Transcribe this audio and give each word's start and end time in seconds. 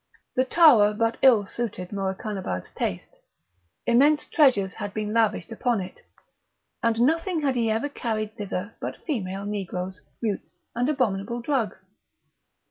The 0.33 0.45
tower 0.45 0.95
but 0.95 1.17
ill 1.21 1.45
suited 1.45 1.91
Morakanabad's 1.91 2.71
taste. 2.73 3.19
Immense 3.85 4.25
treasures 4.25 4.73
had 4.73 4.95
been 4.95 5.13
lavished 5.13 5.51
upon 5.51 5.79
it; 5.79 6.01
and 6.81 7.01
nothing 7.01 7.43
had 7.43 7.53
he 7.55 7.69
ever 7.69 7.85
seen 7.87 7.93
carried 7.93 8.35
thither 8.35 8.73
but 8.79 9.05
female 9.05 9.45
negroes, 9.45 10.01
mutes, 10.19 10.59
and 10.75 10.89
abominable 10.89 11.39
drugs. 11.39 11.87